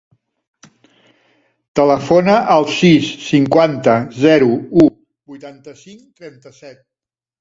[1.79, 4.49] Telefona al sis, cinquanta, zero,
[4.85, 4.89] u,
[5.35, 6.87] vuitanta-cinc, trenta-set.